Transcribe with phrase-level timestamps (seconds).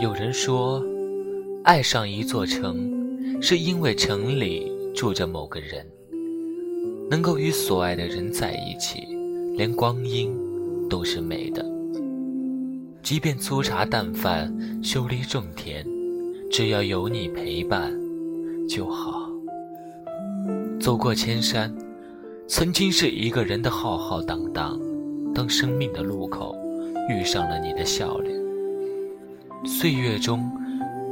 [0.00, 0.84] 有人说，
[1.62, 5.86] 爱上一座城，是因为城里住着某个人。
[7.08, 9.06] 能够与所爱的人在一起，
[9.56, 10.36] 连光阴
[10.88, 11.64] 都是美的。
[13.02, 14.52] 即便粗茶淡饭、
[14.82, 15.86] 修篱种田，
[16.50, 17.92] 只要有你陪伴
[18.68, 19.30] 就好。
[20.80, 21.72] 走过千山，
[22.48, 24.76] 曾经是一个人的浩浩荡荡。
[25.34, 26.54] 当生命的路口
[27.08, 28.43] 遇上了你的笑脸，
[29.66, 30.50] 岁月中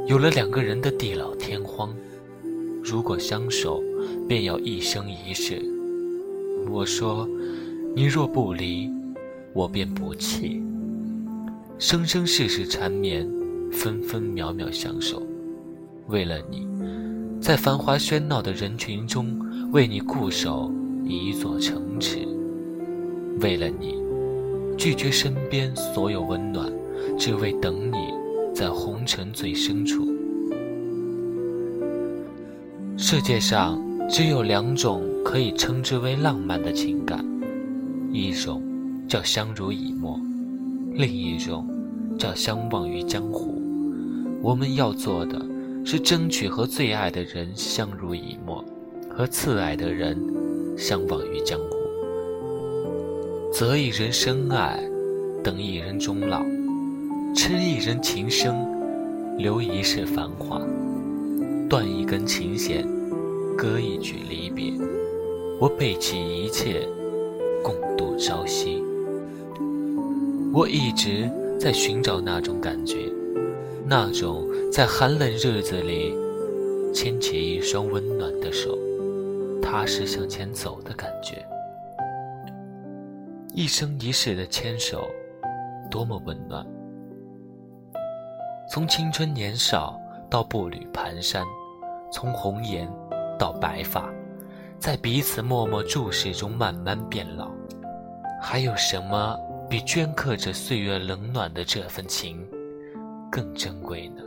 [0.05, 1.93] 有了两个人的地老天荒。
[2.83, 3.81] 如果相守，
[4.27, 5.59] 便要一生一世。
[6.69, 7.27] 我说，
[7.95, 8.89] 你若不离，
[9.53, 10.61] 我便不弃。
[11.79, 13.27] 生生世世缠绵，
[13.71, 15.23] 分分秒秒相守。
[16.07, 16.67] 为了你，
[17.41, 19.35] 在繁华喧闹的人群中，
[19.71, 20.71] 为你固守
[21.03, 22.19] 一座城池。
[23.41, 24.01] 为了你。
[24.75, 26.71] 拒绝身边所有温暖，
[27.17, 28.12] 只为等你，
[28.53, 30.07] 在红尘最深处。
[32.97, 37.25] 世界上只有两种可以称之为浪漫的情感，
[38.11, 38.61] 一种
[39.07, 40.19] 叫相濡以沫，
[40.93, 41.67] 另一种
[42.17, 43.61] 叫相忘于江湖。
[44.41, 45.41] 我们要做的
[45.83, 48.63] 是争取和最爱的人相濡以沫，
[49.09, 50.17] 和次爱的人
[50.77, 51.65] 相忘于江湖。
[53.51, 54.79] 择一人深爱，
[55.43, 56.43] 等一人终老，
[57.35, 58.55] 痴一人情深，
[59.37, 60.61] 留一世繁华，
[61.67, 62.87] 断一根琴弦，
[63.57, 64.73] 割一句离别。
[65.59, 66.87] 我背弃一切，
[67.63, 68.83] 共度朝夕。
[70.53, 71.27] 我一直
[71.59, 73.11] 在寻找那种感觉，
[73.87, 76.15] 那种在寒冷日子里
[76.93, 78.77] 牵起一双温暖的手，
[79.59, 81.43] 踏实向前走的感觉。
[83.55, 85.07] 一生一世的牵手，
[85.89, 86.63] 多么温暖！
[88.73, 90.01] 从青春年少
[90.31, 91.45] 到步履蹒跚，
[92.11, 92.91] 从红颜
[93.37, 94.11] 到白发，
[94.79, 97.51] 在彼此默默注视中慢慢变老。
[98.41, 99.37] 还有什么
[99.69, 102.43] 比镌刻着岁月冷暖的这份情
[103.31, 104.23] 更珍贵呢？